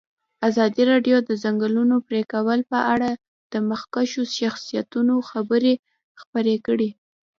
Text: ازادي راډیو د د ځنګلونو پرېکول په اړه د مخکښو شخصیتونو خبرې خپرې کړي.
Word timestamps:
ازادي 0.47 0.83
راډیو 0.91 1.17
د 1.21 1.25
د 1.29 1.31
ځنګلونو 1.43 1.95
پرېکول 2.07 2.59
په 2.71 2.79
اړه 2.93 3.11
د 3.53 3.53
مخکښو 3.69 4.21
شخصیتونو 4.37 5.15
خبرې 5.29 5.73
خپرې 6.21 6.55
کړي. 6.65 6.89